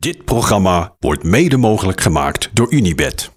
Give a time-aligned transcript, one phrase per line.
[0.00, 3.30] Dit programma wordt mede mogelijk gemaakt door Unibed.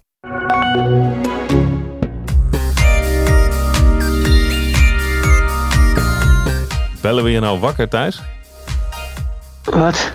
[7.02, 8.22] Bellen we je nou wakker, Thijs?
[9.64, 10.12] Wat?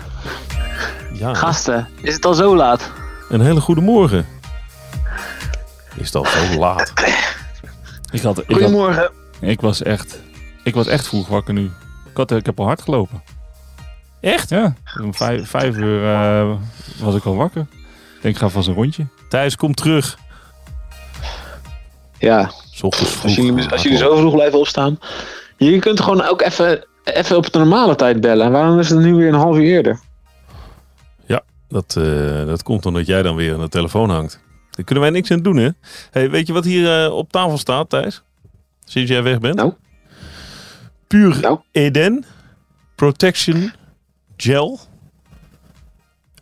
[1.12, 1.34] Ja.
[1.34, 2.90] Gasten, is het al zo laat?
[3.28, 4.26] Een hele goede morgen.
[5.96, 6.92] Is het al zo laat?
[8.10, 9.10] Ik, had, ik, had, Goedemorgen.
[9.40, 10.20] ik, was echt,
[10.64, 11.64] ik was echt vroeg wakker nu.
[12.10, 13.22] Ik, had, ik heb al hard gelopen.
[14.20, 14.48] Echt?
[14.48, 16.56] Ja, om vijf, vijf uur eh,
[17.00, 17.60] was ik al wakker.
[17.60, 19.06] Ik denk, ik ga vast een rondje.
[19.28, 20.18] Thijs, kom terug.
[22.18, 23.22] Ja, vroeg.
[23.22, 24.98] als jullie, als jullie zo vroeg blijven opstaan.
[25.56, 28.52] Je kunt gewoon ook even, even op de normale tijd bellen.
[28.52, 30.00] Waarom is het nu weer een half uur eerder?
[31.70, 34.40] Dat, eh, dat komt omdat jij dan weer aan de telefoon hangt.
[34.70, 35.68] Daar kunnen wij niks aan doen, hè?
[36.10, 38.22] Hey, weet je wat hier eh, op tafel staat, Thijs?
[38.84, 39.54] Sinds jij weg bent?
[39.54, 39.72] Nou?
[41.06, 41.58] Puur Nou?
[41.72, 42.24] Eden.
[42.94, 43.72] Protection
[44.40, 44.78] Gel.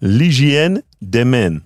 [0.01, 1.63] L'hygiène de men.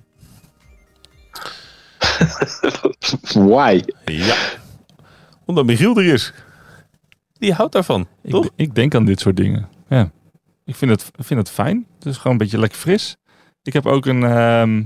[3.50, 3.82] Why?
[4.04, 4.36] Ja.
[5.44, 6.32] Omdat Michiel er is.
[7.32, 8.50] Die houdt daarvan, Ik, toch?
[8.56, 9.68] ik denk aan dit soort dingen.
[9.88, 10.10] Ja.
[10.64, 11.86] Ik vind het, vind het fijn.
[11.94, 13.16] Het is gewoon een beetje lekker fris.
[13.62, 14.82] Ik heb ook een ehm,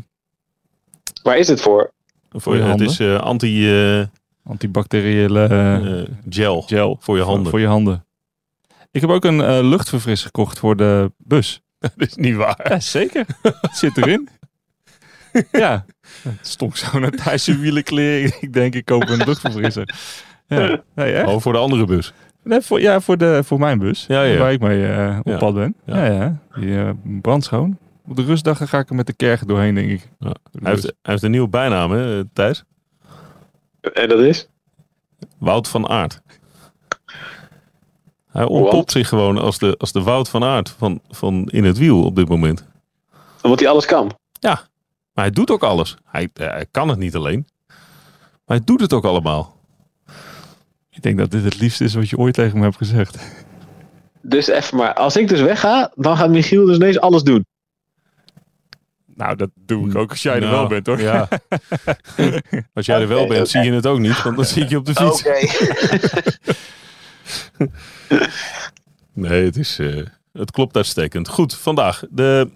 [1.23, 1.93] Waar is het voor?
[2.31, 2.87] Voor je het handen?
[2.87, 4.07] is eh, anti eh,
[4.45, 7.51] antibacteriële eh, gel, gel voor je handen.
[7.51, 8.06] Voor je handen.
[8.97, 11.63] Ik heb ook een eh, luchtverfrisser gekocht voor de bus.
[11.79, 12.61] Dat is niet waar.
[12.69, 13.27] Ja, zeker.
[13.73, 14.29] Zit erin.
[15.53, 15.85] ja.
[16.23, 18.33] Het stonk zo naar Thijs wielenkleren.
[18.41, 19.95] Ik denk, ik koop een luchtverfrisser.
[20.47, 21.29] Ja, nee, echt?
[21.29, 22.13] Oh, voor de andere bus.
[22.43, 24.05] Nee, voor, ja, voor, de, voor mijn bus.
[24.09, 24.39] Ja, ja.
[24.39, 25.37] Waar ik mee eh, op Ja.
[25.39, 25.75] pad ben.
[25.85, 26.05] Ja.
[26.05, 26.39] Ja, ja.
[26.61, 27.79] Die eh, brandschoon.
[28.09, 30.09] Op de rustdagen ga ik er met de kerk doorheen, denk ik.
[30.19, 30.35] Ja.
[30.63, 32.65] Hij, heeft, hij heeft een nieuwe bijnaam, hè, Thijs?
[33.81, 34.49] En dat is?
[35.39, 36.21] Wout van Aert.
[38.37, 41.79] Hij ontpopt zich gewoon als de, als de Wout van Aert van, van in het
[41.79, 42.65] wiel op dit moment.
[43.43, 44.17] Omdat hij alles kan.
[45.17, 45.97] Maar hij doet ook alles.
[46.05, 47.47] Hij, eh, hij kan het niet alleen.
[48.45, 49.57] Maar hij doet het ook allemaal.
[50.91, 53.19] Ik denk dat dit het liefste is wat je ooit tegen me hebt gezegd.
[54.21, 57.47] Dus even maar, als ik dus wegga, dan gaat Michiel dus ineens alles doen.
[59.15, 61.01] Nou, dat doe ik ook als jij er Nou, wel bent, hoor.
[61.01, 61.29] Ja.
[62.75, 63.51] Als jij er wel Oké, bent, oké.
[63.59, 64.23] zie je het ook niet.
[64.23, 65.23] Want dan zie ik je op de fiets.
[69.17, 71.29] Nee, het, is, eh, het klopt uitstekend.
[71.29, 72.51] Goed, vandaag de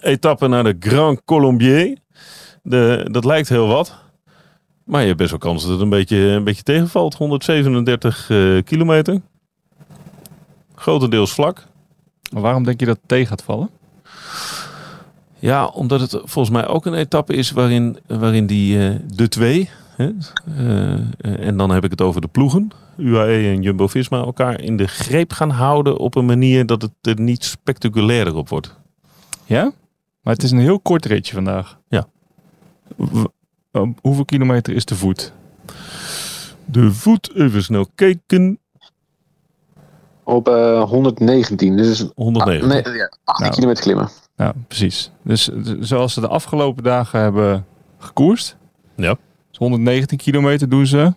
[0.00, 1.98] etappe naar de Grand Colombier.
[2.62, 3.94] De, dat lijkt heel wat.
[4.84, 7.14] Maar je hebt best wel kans dat het een beetje, een beetje tegenvalt.
[7.14, 9.20] 137 eh, kilometer.
[10.74, 11.64] Grotendeels vlak.
[12.32, 13.70] Maar waarom denk je dat het tegen gaat vallen?
[15.38, 19.70] Ja, omdat het volgens mij ook een etappe is waarin, waarin die eh, de twee...
[19.96, 20.10] Hè,
[21.22, 22.70] en dan heb ik het over de ploegen.
[22.98, 27.20] UAE en Jumbo-Visma elkaar in de greep gaan houden op een manier dat het er
[27.20, 28.76] niet spectaculairder op wordt.
[29.44, 29.72] Ja?
[30.22, 31.78] Maar het is een heel kort ritje vandaag.
[31.88, 32.06] Ja.
[32.96, 33.24] W-
[33.70, 35.32] eh, hoeveel kilometer is de voet?
[36.64, 38.58] De voet, even snel kijken.
[40.24, 41.76] Op eh, 119.
[41.76, 42.68] Dus 109.
[42.68, 43.54] nee, ja, 18 Nou.
[43.54, 44.08] kilometer klimmen.
[44.36, 45.10] Ja, precies.
[45.22, 47.66] Dus eh, zoals ze de afgelopen dagen hebben
[47.98, 48.56] gekoerst.
[48.96, 49.16] Ja.
[49.48, 51.12] Dus 119 kilometer doen ze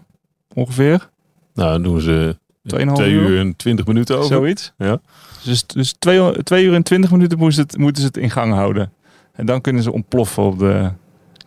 [0.53, 1.09] ongeveer.
[1.53, 3.29] Nou, dan doen ze 2,5 2 uur.
[3.29, 4.27] uur en 20 minuten over.
[4.27, 4.73] Zoiets.
[4.77, 5.01] Ja.
[5.43, 8.53] Dus, dus 2 twee uur en 20 minuten moesten het, moeten ze het in gang
[8.53, 8.93] houden.
[9.31, 10.91] En dan kunnen ze ontploffen op de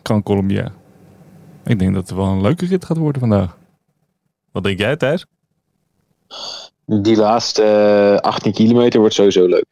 [0.03, 0.71] Grand Colombier.
[1.65, 3.57] Ik denk dat het wel een leuke rit gaat worden vandaag.
[4.51, 5.25] Wat denk jij, Thijs?
[6.85, 9.65] Die laatste eh, 18 kilometer wordt sowieso leuk.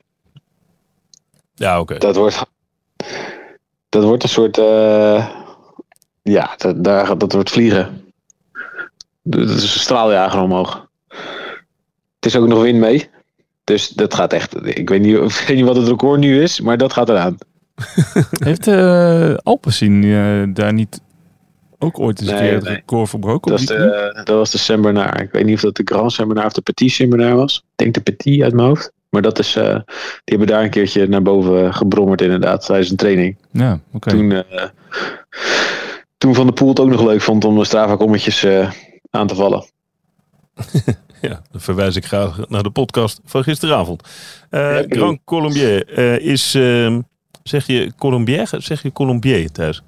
[1.56, 1.98] Ja, oké.
[1.98, 2.46] Dat wordt,
[3.90, 5.30] dat wordt een soort, eh,
[6.22, 8.03] ja, dat, daar, dat wordt vliegen.
[9.24, 10.88] Dat is een straaljager omhoog.
[12.16, 13.10] Het is ook nog wind mee.
[13.64, 16.62] Dus dat gaat echt, ik weet niet, ik weet niet wat het record nu is,
[16.62, 17.38] maar dat gaat eraan.
[18.46, 21.02] Heeft uh, Alpecin eh, daar niet
[21.84, 22.76] ook ooit eens een Nee, keer het nee.
[22.76, 23.52] record verbroken?
[23.52, 25.20] Dat de, dat was de Saint-Bernard.
[25.20, 27.58] Ik weet niet of dat de Grand Saint-Bernard of de Petit Saint-Bernard was.
[27.58, 28.92] Ik denk de Petit uit mijn hoofd.
[29.10, 29.84] Maar dat is, eh, die
[30.24, 33.38] hebben daar een keertje naar boven gebrommerd inderdaad, tijdens een training.
[33.52, 34.10] Ja, oké.
[34.10, 34.64] Toen, eh,
[36.18, 38.72] toen Van der Poel het ook nog leuk vond om de Strava-kommetjes eh,
[39.14, 39.66] aan te vallen.
[41.22, 44.02] Ja, dan verwijs ik graag naar de podcast van gisteravond.
[44.50, 47.02] Eh, Ja, Grand Colombier eh, is, ehm,
[47.44, 48.50] zeg je Colombier?
[48.58, 49.84] Zeg je Colombier, Thijs?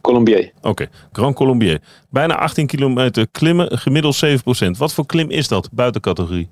[0.00, 0.52] Colombier.
[0.60, 1.80] Oké, Grand Colombier.
[2.10, 4.78] Bijna 18 kilometer klimmen, gemiddeld 7%.
[4.78, 6.48] Wat voor klim is dat, buiten categorie?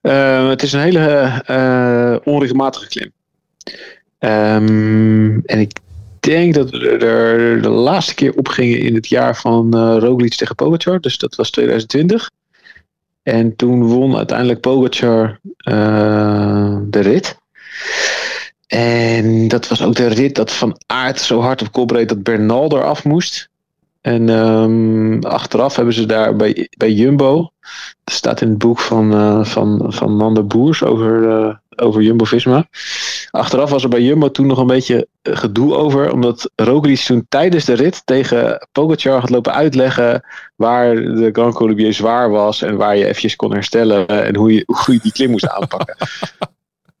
[0.00, 3.12] Eh, het is een hele onregelmatige klim.
[4.18, 5.72] Ehm, en ik
[6.22, 10.34] denk dat we er de laatste keer op gingen in het jaar van eh Roglic
[10.34, 11.00] tegen Pogacar.
[11.00, 12.30] Dus dat was 2020.
[13.22, 17.36] En toen won uiteindelijk Pogacar eh, de rit.
[18.66, 22.76] En dat was ook de rit dat Van Aert zo hard op kop dat Bernal
[22.76, 23.50] eraf moest.
[24.00, 27.50] En ehm, achteraf hebben ze daar bij, bij Jumbo,
[28.04, 32.68] dat staat in het boek van, eh van, van Boers over, over Jumbo-Visma.
[33.30, 37.26] Achteraf was er bij Jumbo toen nog een beetje eh, gedoe over, omdat Roglic toen
[37.28, 40.24] tijdens de rit tegen Pogacar had lopen uitleggen
[40.56, 44.62] waar de Grand Colombier zwaar was en waar je eventjes kon herstellen en hoe je,
[44.66, 45.96] hoe je die klim moest aanpakken.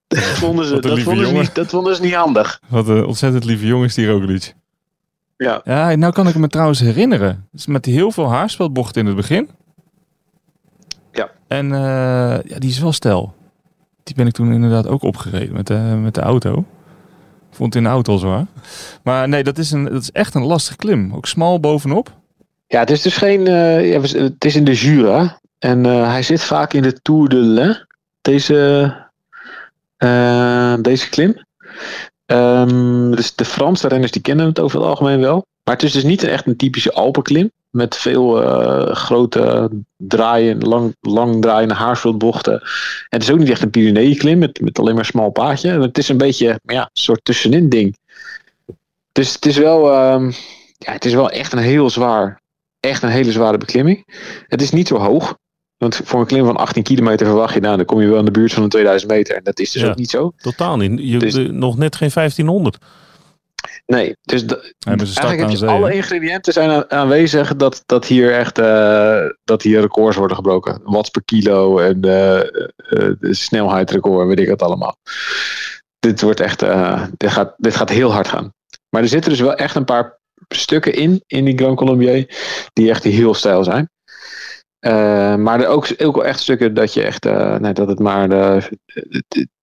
[0.08, 2.60] dat vonden ze, dat vonden ze, niet, dat vonden ze niet handig.
[2.68, 4.54] Wat een ontzettend lieve jongen is die Roglic.
[5.36, 5.60] Ja.
[5.64, 7.48] Ja, nou kan ik me trouwens herinneren.
[7.52, 9.50] Dus met heel veel haarspeldbochten in het begin.
[11.12, 11.30] Ja.
[11.48, 11.80] En eh,
[12.44, 13.34] ja, die is wel stijl.
[14.02, 16.64] Die ben ik toen inderdaad ook opgereden met de, met de auto.
[17.50, 18.46] Vond in de auto zwaar.
[19.02, 21.14] Maar nee, dat is, een, dat is echt een lastig klim.
[21.14, 22.12] Ook smal bovenop.
[22.66, 23.46] Ja, het is dus geen.
[23.46, 25.40] eh, het is in de Jura.
[25.58, 27.86] En eh, hij zit vaak in de Tour de l'Ain.
[28.20, 28.92] Deze,
[29.96, 31.44] eh, deze klim.
[32.26, 35.46] Ehm, dus de Franse renners die kennen het over het algemeen wel.
[35.64, 37.50] Maar het is dus niet echt een typische Alpenklim.
[37.70, 42.52] Met veel eh, grote draaien, lang, lang draaiende haarsveldbochten.
[42.60, 42.62] En
[43.08, 45.80] het is ook niet echt een Pyreneeënklim met, met alleen maar een smal paadje.
[45.80, 47.96] Het is een beetje ja, een soort tussenin ding.
[49.12, 50.30] Dus het is wel, ehm,
[50.78, 52.40] ja, het is wel echt een heel zwaar
[52.80, 54.04] echt een hele zware beklimming.
[54.48, 55.36] Het is niet zo hoog.
[55.76, 58.24] Want voor een klim van 18 kilometer verwacht je, nou, dan kom je wel in
[58.24, 59.36] de buurt van de 2000 meter.
[59.36, 59.88] En dat is dus Ja.
[59.88, 60.32] ook niet zo.
[60.36, 60.92] Totaal niet.
[61.02, 62.76] Je, Dus- nog net geen 1500.
[63.86, 64.44] Nee, dus
[64.96, 65.68] eigenlijk heb je zee.
[65.68, 70.80] alle ingrediënten zijn aanwezig dat, dat hier echt eh, dat hier records worden gebroken.
[70.82, 72.46] Watts per kilo en eh, eh,
[73.20, 74.96] de snelheidsrecord, weet ik het allemaal.
[75.98, 78.52] Dit wordt echt, eh, dit, gaat, dit gaat heel hard gaan.
[78.88, 80.18] Maar er zitten dus wel echt een paar
[80.48, 82.26] stukken in, in die Grand Colombier,
[82.72, 83.90] die echt heel stijl zijn.
[84.78, 87.98] Eh, maar er ook, ook wel echt stukken dat je echt, eh, nee, dat het
[87.98, 88.62] maar eh,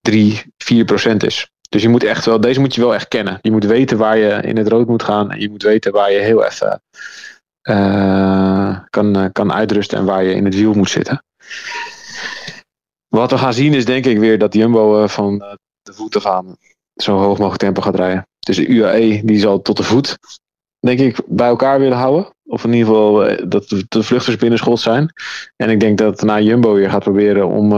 [0.02, 1.52] 3, 4 procent is.
[1.70, 3.40] Dus je moet echt wel, deze moet je wel echt kennen.
[3.42, 5.32] Je moet weten waar je in het rood moet gaan.
[5.32, 6.82] En je moet weten waar je heel even
[7.62, 11.24] eh, kan, eh, kan uitrusten en waar je in het wiel moet zitten.
[13.08, 15.38] Wat we gaan zien is denk ik weer dat Jumbo eh, van
[15.82, 16.58] de voeten gaan
[16.96, 18.28] zo hoog mogelijk tempo gaat rijden.
[18.40, 20.18] Dus de UAE die zal tot de voet,
[20.80, 22.34] denk ik, bij elkaar willen houden.
[22.46, 25.14] Of in ieder geval dat de, vluchters binnen schot zijn.
[25.56, 27.72] En ik denk dat daarna Jumbo weer gaat proberen om,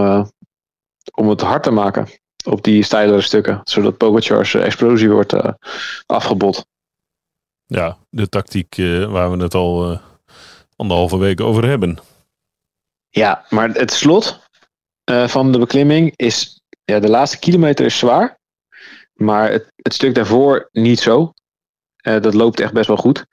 [1.13, 2.07] om het hard te maken
[2.47, 3.61] op die steilere stukken.
[3.63, 5.53] Zodat Pogacar's eh, explosie wordt eh,
[6.05, 6.65] afgebot.
[7.65, 9.99] Ja, de tactiek eh, waar we het al
[10.75, 11.97] anderhalve week over hebben.
[13.09, 14.39] Ja, maar het slot
[15.25, 16.61] van de beklimming is...
[16.83, 18.39] Ja, de laatste kilometer is zwaar.
[19.13, 21.33] Maar het, het stuk daarvoor niet zo.
[21.95, 23.25] Dat loopt echt best wel goed.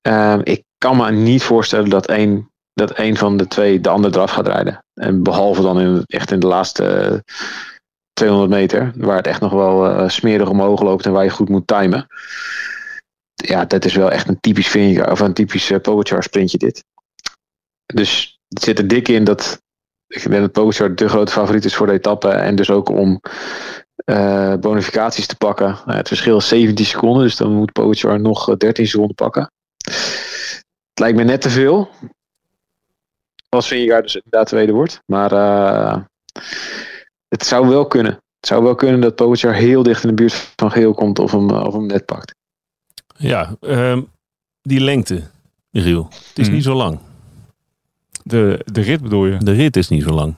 [0.00, 4.14] Ehm, ik kan me niet voorstellen dat één, dat één van de twee de ander
[4.14, 4.84] eraf gaat rijden.
[4.94, 7.24] En behalve dan in, echt in de laatste
[8.14, 8.92] 200 meter.
[8.96, 12.06] Waar het echt nog wel eh, smerig omhoog loopt en waar je goed moet timen.
[13.34, 16.84] Ja, dat is wel echt een typisch Vingegaard of een typisch uh, Pogacar sprintje dit.
[17.86, 19.62] Dus het zit er dik in dat
[20.06, 22.28] ik denk dat Pogacar de grote favoriet is voor de etappe.
[22.28, 23.20] En dus ook om
[23.94, 25.78] eh, bonificaties te pakken.
[25.84, 29.52] Nou, het verschil is 17 seconden, dus dan moet Pogacar nog eh, 13 seconden pakken.
[29.84, 31.88] Het lijkt me net te veel.
[33.48, 35.00] Als Vingegaard dus inderdaad tweede wordt.
[35.06, 35.96] Maar eh,
[37.34, 38.12] het zou wel kunnen.
[38.12, 41.30] Het zou wel kunnen dat Pogacar heel dicht in de buurt van geel komt of
[41.30, 42.34] hem, of hem net pakt.
[43.16, 44.02] Ja, ehm,
[44.62, 45.22] die lengte,
[45.70, 46.06] Michiel.
[46.10, 46.54] Het is Hmm.
[46.54, 46.98] niet zo lang.
[48.22, 49.36] De, de rit bedoel je?
[49.38, 50.34] De rit is niet zo lang.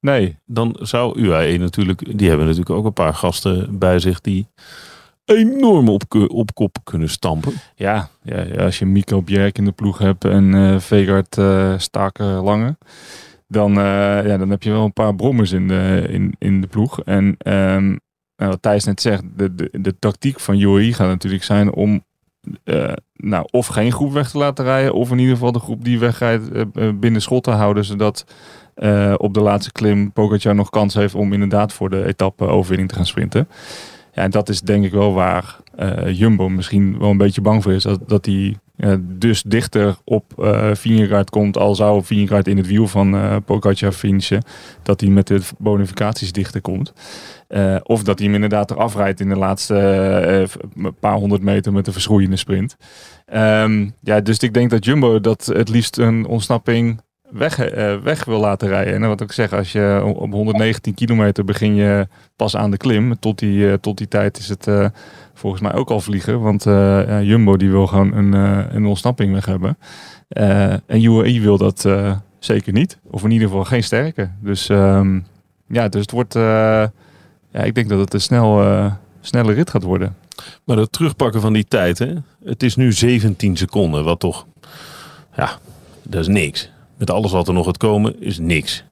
[0.00, 0.36] Nee.
[0.44, 4.46] Dan zou UAE natuurlijk, die hebben natuurlijk ook een paar gasten bij zich die
[5.24, 7.52] enorm op, op kop kunnen stampen.
[7.74, 11.74] Ja, ja, ja, als je Mico Bjerk in de ploeg hebt en eh Vegard eh
[11.78, 12.76] Staken Lange,
[13.46, 16.66] dan, eh, ja, dan heb je wel een paar brommers in de, in, in de
[16.66, 17.02] ploeg.
[17.02, 17.86] En ehm,
[18.36, 22.04] nou, wat Thijs net zegt, de, de, de tactiek van UAE gaat natuurlijk zijn om
[22.64, 25.84] eh, nou, of geen groep weg te laten rijden, of in ieder geval de groep
[25.84, 28.26] die wegrijdt eh, binnen schot te houden, zodat
[29.16, 32.94] op de laatste klim Pogacar nog kans heeft om inderdaad voor de etappe overwinning te
[32.94, 33.48] gaan sprinten.
[34.12, 35.60] Ja, en dat is denk ik wel waar
[36.12, 37.82] Jumbo misschien wel een beetje bang voor is.
[37.82, 38.54] Dat, dat eh,
[39.00, 41.56] dus dichter op eh Vingegaard komt.
[41.56, 44.42] Al zou Vingegaard in het wiel van eh Pogacar finishen.
[44.82, 46.92] Dat hij met de bonificaties dichter komt.
[47.48, 51.42] Eh, of dat hij hem inderdaad eraf rijdt in de laatste eh, een paar honderd
[51.42, 52.76] meter met een verschroeiende sprint.
[53.26, 57.00] Ehm, ja, dus ik denk dat Jumbo dat het liefst een ontsnapping
[57.36, 58.94] weg, eh, weg wil laten rijden.
[58.94, 63.18] En wat ik zeg, als je op 119 kilometer begin je pas aan de klim.
[63.18, 64.86] Tot die, eh, tot die tijd is het eh,
[65.34, 66.40] volgens mij ook al vliegen.
[66.40, 66.64] Want
[67.22, 68.32] Jumbo die wil gewoon een,
[68.76, 69.78] een ontsnapping weg hebben.
[70.86, 71.88] En UAE wil dat
[72.38, 72.98] zeker niet.
[73.10, 74.30] Of in ieder geval geen sterke.
[74.40, 75.20] Dus ehm,
[75.66, 76.34] ja, dus het wordt...
[76.34, 78.64] ja, ik denk dat het een snel,
[79.20, 80.16] snelle rit gaat worden.
[80.64, 82.14] Maar het terugpakken van die tijd, hè?
[82.44, 84.46] het is nu 17 seconden, wat toch,
[85.36, 85.58] ja,
[86.02, 86.70] dat is niks.
[86.96, 88.84] Met alles wat er nog gaat komen, is niks.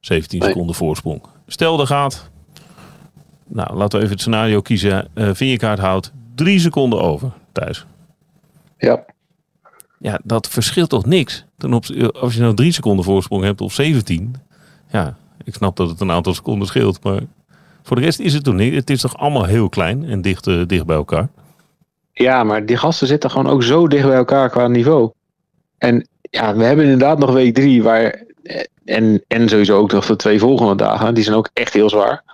[0.00, 0.48] 17 Nee.
[0.48, 1.22] seconden voorsprong.
[1.46, 2.30] Stel er gaat,
[3.46, 5.08] nou laten we even het scenario kiezen.
[5.14, 7.86] eh Vinjekaart houdt drie seconden over thuis.
[8.78, 9.04] Ja.
[9.98, 11.44] Ja, dat verschilt toch niks.
[11.56, 11.90] Ten opz-
[12.20, 14.34] als je nou drie seconden voorsprong hebt of 17.
[14.90, 17.02] Ja, ik snap dat het een aantal seconden scheelt.
[17.04, 17.20] Maar
[17.82, 18.74] voor de rest is het toch niet.
[18.74, 21.28] Het is toch allemaal heel klein en dicht, eh, dicht bij elkaar.
[22.12, 25.10] ja, maar die gasten zitten gewoon ook zo dicht bij elkaar qua niveau.
[25.78, 28.24] En ja, we hebben inderdaad nog week drie, waar,
[28.84, 32.24] en, en sowieso ook nog de twee volgende dagen, die zijn ook echt heel zwaar.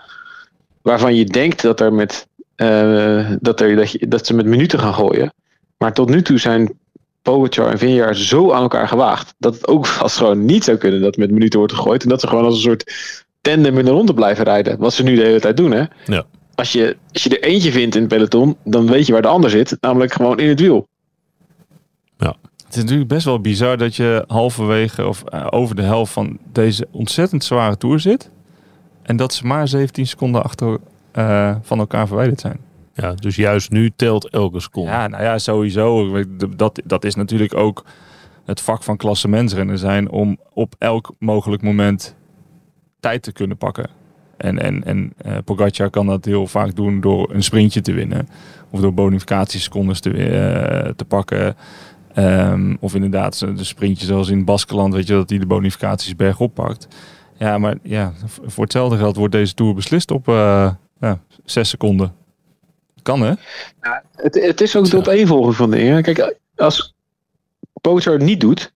[0.82, 4.78] Waarvan je denkt dat, er met, eh, dat, er, dat, je, dat ze met minuten
[4.78, 5.32] gaan gooien.
[5.78, 6.78] Maar tot nu toe zijn
[7.22, 11.00] Pogacar en Vingegaard zo aan elkaar gewaagd, dat het ook vast gewoon niet zou kunnen
[11.00, 12.02] dat met minuten wordt gegooid.
[12.02, 12.92] En dat ze gewoon als een soort
[13.40, 14.78] tandem in de ronde blijven rijden.
[14.78, 15.84] Wat ze nu de hele tijd doen, hè.
[16.04, 16.24] Ja.
[16.54, 19.28] Als je, als je er eentje vindt in het peloton, dan weet je waar de
[19.28, 19.76] ander zit.
[19.80, 20.88] Namelijk gewoon in het wiel.
[22.72, 26.38] Het is natuurlijk best wel bizar dat je halverwege of eh, over de helft van
[26.52, 28.30] deze ontzettend zware tour zit.
[29.02, 30.78] En dat ze maar 17 seconden achter
[31.10, 32.58] eh, van elkaar verwijderd zijn.
[32.94, 34.90] Ja, dus juist nu telt elke seconde.
[34.90, 36.18] Ja, nou ja, sowieso.
[36.56, 37.84] Dat, dat is natuurlijk ook
[38.44, 42.14] het vak van klassementsrennen zijn om op elk mogelijk moment
[43.00, 43.90] tijd te kunnen pakken.
[44.36, 48.28] En, en, en eh, Pogacar kan dat heel vaak doen door een sprintje te winnen.
[48.70, 51.56] Of door bonificatiesecondes te, te pakken.
[52.14, 56.54] Ehm, of inderdaad de sprintje zoals in Baskeland, weet je, dat hij de bonificaties bergop
[56.54, 56.88] pakt.
[57.38, 58.12] Ja, maar ja,
[58.44, 62.14] voor hetzelfde geld wordt deze Tour beslist op eh ja, zes seconden.
[63.02, 63.32] Kan hè?
[64.14, 66.02] Het, het is ook de opeenvolging van dingen.
[66.02, 66.94] Kijk, als
[67.80, 68.72] Pogacar het niet doet,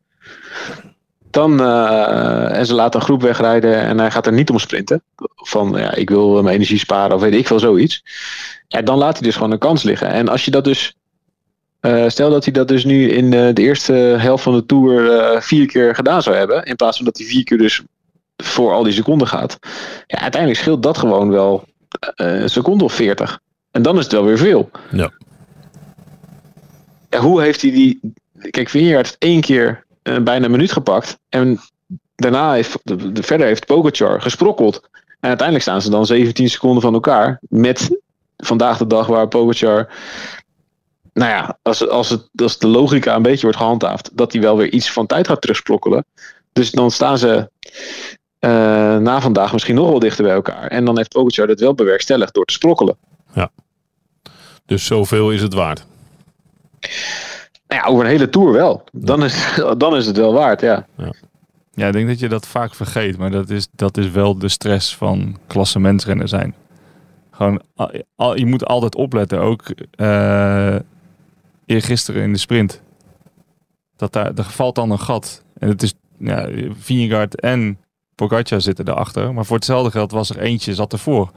[1.30, 5.02] dan, eh, en ze laten een groep wegrijden en hij gaat er niet om sprinten.
[5.34, 8.02] Van, ja, ik wil mijn energie sparen of weet ik veel zoiets.
[8.68, 10.08] Ja, dan laat hij dus gewoon een kans liggen.
[10.08, 10.96] En als je dat dus,
[11.86, 15.10] eh, stel dat hij dat dus nu in de, de eerste helft van de Tour
[15.18, 16.64] eh, vier keer gedaan zou hebben.
[16.64, 17.82] In plaats van dat hij vier keer dus
[18.36, 19.58] voor al die seconden gaat.
[20.06, 21.64] Ja, uiteindelijk scheelt dat gewoon wel
[22.14, 23.40] eh, een seconde of veertig.
[23.70, 24.70] En dan is het wel weer veel.
[24.90, 25.10] Ja.
[27.10, 28.00] Ja, hoe heeft hij die.
[28.50, 31.18] Kijk, Vingegaard heeft één keer eh, bijna een minuut gepakt.
[31.28, 31.60] En
[32.14, 32.78] daarna heeft.
[32.82, 34.88] De, de- verder heeft Pogacar gesprokkeld.
[35.20, 37.38] En uiteindelijk staan ze dan 17 seconden van elkaar.
[37.48, 38.00] Met
[38.36, 39.88] vandaag de dag waar Pogacar.
[41.16, 44.10] Nou ja, als, als, het, als de logica een beetje wordt gehandhaafd.
[44.16, 46.04] dat hij wel weer iets van tijd gaat terugsprokkelen.
[46.52, 47.50] Dus dan staan ze.
[48.38, 48.50] eh,
[48.96, 50.66] na vandaag misschien nog wel dichter bij elkaar.
[50.66, 52.96] En dan heeft Pogacar dat wel bewerkstelligd door te sprokkelen.
[54.66, 55.86] Dus zoveel is het waard.
[57.68, 58.84] Nou ja, over een hele tour wel.
[58.92, 60.86] Dan is, dan is het wel waard, ja.
[61.74, 64.48] Ja, ik denk dat je dat vaak vergeet, maar dat is, dat is wel de
[64.48, 66.54] stress van klassementsrennen zijn.
[67.30, 70.76] Gewoon, al, al- je moet altijd opletten, ook eh
[71.66, 72.82] eergisteren in de sprint.
[73.96, 75.44] Dat daar, er valt dan een gat.
[75.58, 77.78] En het is, ja, Vingegaard en
[78.14, 79.34] Pogacar zitten erachter.
[79.34, 81.30] Maar voor hetzelfde geld was er eentje, zat ervoor.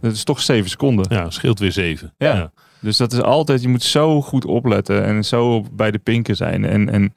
[0.00, 1.06] Dat is toch zeven seconden.
[1.08, 2.14] Ja, scheelt weer zeven.
[2.18, 2.52] Ja.
[2.80, 6.64] Dus dat is altijd, je moet zo goed opletten en zo bij de pinken zijn.
[6.64, 7.14] En, en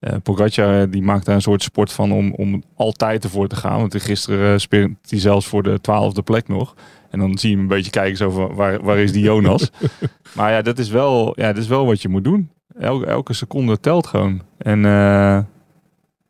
[0.00, 3.56] eh Pogacar eh, die maakt daar een soort sport van om, om altijd ervoor te
[3.56, 3.78] gaan.
[3.78, 6.74] Want gisteren uh, sprint hij zelfs voor de twaalfde plek nog.
[7.10, 9.70] En dan zie je hem een beetje kijken zo van, waar, waar is die Jonas?
[10.36, 12.50] maar ja dat, is wel, ja, dat is wel wat je moet doen.
[12.78, 14.42] Elke, elke seconde telt gewoon.
[14.58, 15.38] En eh,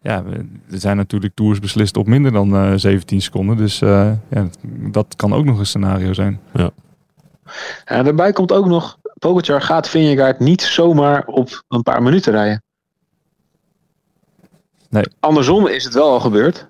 [0.03, 0.25] ja,
[0.71, 3.57] er zijn natuurlijk tours beslist op minder dan eh 17 seconden.
[3.57, 4.49] Dus eh, ja,
[4.91, 6.41] dat kan ook nog een scenario zijn.
[7.85, 12.63] En daarbij komt ook nog, Pogacar gaat Vingegaard niet zomaar op een paar minuten rijden.
[14.91, 15.05] Nee.
[15.21, 16.69] Andersom is het wel al gebeurd.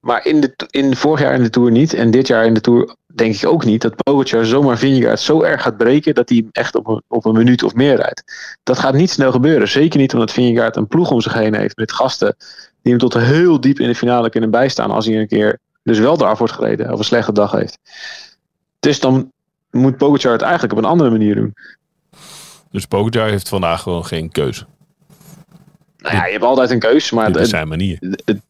[0.00, 1.94] Maar in, de, in vorig jaar in de Tour niet.
[1.94, 3.82] En dit jaar in de Tour denk ik ook niet.
[3.82, 6.14] Dat Pogacar zomaar Vingegaard zo erg gaat breken.
[6.14, 8.22] Dat hij hem echt op een, op een minuut of meer rijdt.
[8.62, 9.68] Dat gaat niet snel gebeuren.
[9.68, 11.76] Zeker niet omdat Vingegaard een ploeg om zich heen heeft.
[11.76, 12.36] Met gasten
[12.82, 14.90] die hem tot heel diep in de finale kunnen bijstaan.
[14.90, 16.92] Als hij een keer dus wel eraf wordt gereden.
[16.92, 17.78] Of een slechte dag heeft.
[18.80, 19.32] Dus dan
[19.70, 21.54] moet Pogacar het eigenlijk op een andere manier doen.
[22.70, 24.66] Dus Pogacar heeft vandaag gewoon geen keuze.
[26.02, 27.10] Nou ja, je hebt altijd een keus.
[27.10, 27.96] Maar is zijn manier.
[28.00, 28.40] het-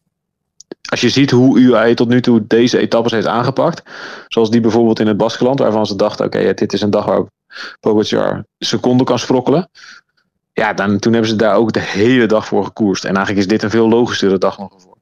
[0.90, 3.82] als je ziet hoe UAE tot nu toe deze etappes heeft aangepakt.
[4.28, 5.59] Zoals die bijvoorbeeld in het Baskeland.
[5.59, 7.25] Waarvan ze dachten, oké, dit is een dag waar
[7.80, 9.68] Pogacar seconden kan sprokkelen.
[10.52, 13.04] Ja, dan, toen hebben ze daar ook de hele dag voor gekoerst.
[13.04, 14.97] En eigenlijk is dit een veel logischere dag nog voor.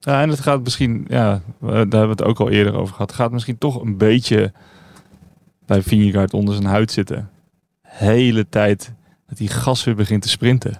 [0.00, 3.10] Ja, en het gaat misschien, ja, daar hebben we het ook al eerder over gehad.
[3.10, 4.52] Het gaat misschien toch een beetje
[5.66, 7.30] bij Vingegaard onder zijn huid zitten.
[7.82, 8.92] Hele tijd
[9.30, 10.78] dat hij gas weer begint te sprinten.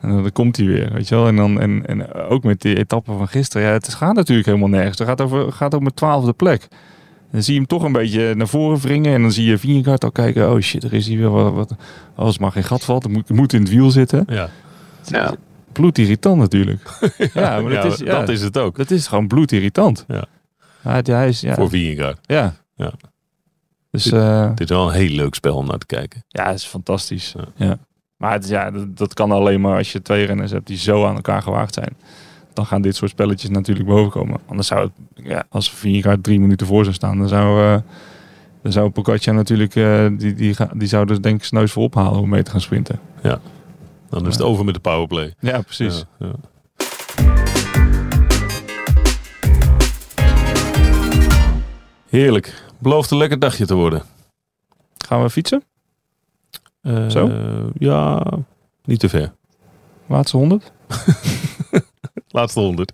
[0.00, 1.26] En dan komt hij weer, weet je wel.
[1.26, 3.66] En, dan, en, en ook met die etappe van gisteren.
[3.66, 4.98] Ja, het gaat natuurlijk helemaal nergens.
[4.98, 6.68] Het gaat, over, gaat om een twaalfde plek.
[7.32, 9.14] Dan zie je hem toch een beetje naar voren wringen.
[9.14, 10.50] En dan zie je Vingegaard al kijken.
[10.50, 11.52] Oh shit, er is hier weer wat.
[11.54, 11.74] wat
[12.14, 14.24] als maar geen gat valt, dan moet, moet in het wiel zitten.
[14.28, 14.48] Ja,
[15.06, 15.34] Ja.
[15.72, 16.80] Bloedirritant natuurlijk.
[17.34, 18.76] ja, maar dat, Ja, is, ja, dat is het ook.
[18.76, 20.04] dat is gewoon bloedirritant.
[20.08, 20.24] Ja.
[20.82, 21.54] Hij, hij is, ja.
[21.54, 22.18] Voor Vingegaard.
[22.22, 22.54] ja.
[22.76, 22.92] Ja.
[23.94, 26.24] Dus eh, Het is wel een heel leuk spel om naar te kijken.
[26.28, 27.34] ja, het is fantastisch.
[27.36, 27.66] Ja.
[27.66, 27.78] Ja.
[28.16, 30.76] Maar het, is- ja, dat, dat kan alleen maar als je twee renners hebt die
[30.76, 31.96] zo aan elkaar gewaagd zijn.
[32.52, 34.40] Dan gaan dit soort spelletjes natuurlijk bovenkomen.
[34.46, 37.78] Anders zou het, ja, als Vingegaard drie minuten voor zou staan, dan zou, eh
[38.62, 42.20] dan zou Pogacar natuurlijk, eh, die, die, die zou er denk ik sneus voor ophalen
[42.20, 43.00] om mee te gaan sprinten.
[44.08, 44.44] Dan is het Ja.
[44.48, 45.34] over met de powerplay.
[45.38, 46.04] Ja, precies.
[46.18, 46.32] Ja, ja.
[52.08, 52.63] Heerlijk.
[52.84, 54.02] Belooft een lekker dagje te worden.
[55.06, 55.62] Gaan we fietsen?
[56.80, 57.30] Eh, Zo?
[57.78, 58.22] Ja,
[58.84, 59.32] niet te ver.
[60.08, 60.72] Laatste 100?
[62.28, 62.92] Laatste 100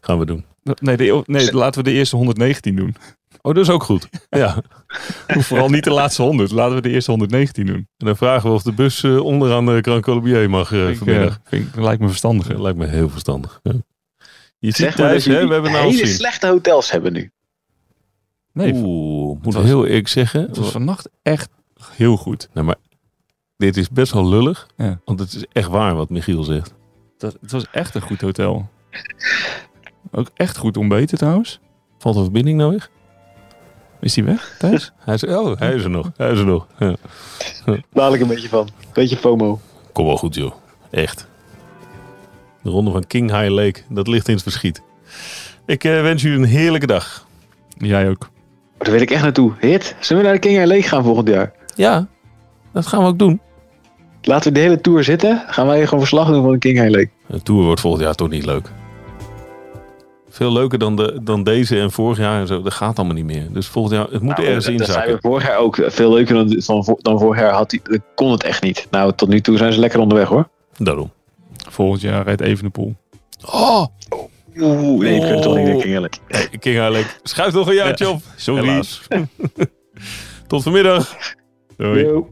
[0.00, 0.44] gaan we doen.
[0.80, 2.96] Nee, de, nee, laten we de eerste 119 doen.
[3.42, 4.08] Oh, dat is ook goed.
[4.30, 4.56] Ja.
[5.26, 6.50] Vooral niet de laatste 100.
[6.50, 7.76] Laten we de eerste 119 doen.
[7.76, 10.90] En dan vragen we of de bus eh, onderaan de Grand Colombier mag eh, Vind
[10.90, 11.34] ik, vanmiddag.
[11.34, 12.58] eh, vind ik- lijkt me verstandig.
[12.58, 13.60] Lijkt me heel verstandig.
[13.62, 13.72] Ja.
[14.58, 17.30] Je ziet Zeg maar thuis, dat hè, we hebben nou hele slechte hotels hebben nu.
[18.54, 20.40] Nee, Oeh, moet was- heel eerlijk zeggen.
[20.40, 21.48] het was vannacht echt
[21.90, 22.48] heel goed.
[22.52, 22.76] Nou, maar
[23.56, 24.66] dit is best wel lullig.
[24.76, 25.00] Ja.
[25.04, 26.74] Want het is echt waar wat Michiel zegt.
[27.18, 28.68] Dat, het was echt een goed hotel.
[30.10, 31.60] Ook echt goed ontbeten trouwens.
[31.98, 32.90] Valt de verbinding nou weg?
[34.00, 34.92] Is die weg, Thijs?
[35.04, 36.10] Hij is, oh, hij is er nog.
[36.16, 36.66] Hij is er nog.
[36.78, 36.96] Ja.
[37.92, 38.68] Dadelijk een beetje van.
[38.92, 39.60] Beetje FOMO.
[39.92, 40.54] Kom wel goed, joh.
[40.90, 41.28] Echt.
[42.62, 44.82] De ronde van King High Lake, dat ligt in het verschiet.
[45.66, 47.26] Ik eh, wens u een heerlijke dag.
[47.78, 48.30] Jij ook.
[48.84, 49.52] Daar wil ik echt naartoe.
[49.60, 51.52] Hit, zullen we naar de King Air Lake gaan volgend jaar?
[51.74, 52.06] Ja,
[52.72, 53.40] dat gaan we ook doen.
[54.22, 55.42] Laten we de hele tour zitten.
[55.46, 57.08] Gaan wij gewoon verslag doen van de King Air Lake.
[57.26, 58.70] De Tour wordt volgend jaar toch niet leuk.
[60.28, 62.62] Veel leuker dan, de, dan deze en vorig jaar en zo.
[62.62, 63.46] Dat gaat allemaal niet meer.
[63.52, 65.14] Dus volgend jaar, het moet Nou, ergens dat- dat zijn inzakken.
[65.22, 67.52] we vorig jaar ook veel leuker dan, dan vorig jaar.
[67.52, 68.86] Had die, dat kon het echt niet.
[68.90, 70.48] Nou, tot nu toe zijn ze lekker onderweg hoor.
[70.76, 71.10] Daarom.
[71.68, 72.94] Volgend jaar rijdt Evenepoel.
[73.52, 73.84] Oh,
[74.60, 77.06] Oeh, nee, ik kan toch niet King High Lake.
[77.22, 78.22] Schuif nog een jaartje op.
[78.36, 78.60] Sorry.
[78.60, 79.02] Helaas.
[80.46, 81.16] Tot vanmiddag.
[81.76, 82.04] Doei.
[82.04, 82.28] Yo.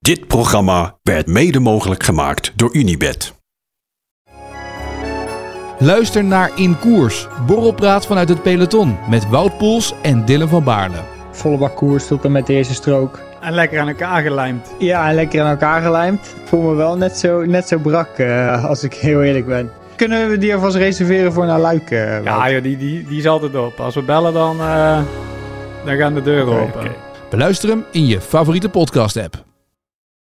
[0.00, 3.36] Dit programma werd mede mogelijk gemaakt door Unibed.
[5.78, 10.96] Luister naar In Koers, borrelpraat vanuit het peloton met Wout Poels en Dylan van Baarle.
[11.30, 13.20] volle bak koers tot en met de eerste strook.
[13.40, 14.74] En lekker aan elkaar gelijmd.
[14.78, 16.20] Ja, en lekker aan elkaar gelijmd.
[16.42, 19.70] Ik voel me wel net zo, net zo brak, eh, als ik heel eerlijk ben.
[19.98, 21.90] Kunnen we die alvast reserveren voor naar Luik?
[21.90, 22.24] eh?
[22.24, 23.80] Ja, joh, die, die, die is altijd op.
[23.80, 25.00] Als we bellen, dan, eh,
[25.84, 26.80] dan gaan de deuren open.
[26.80, 26.94] oké.
[27.30, 29.46] Beluister hem in je favoriete podcast app.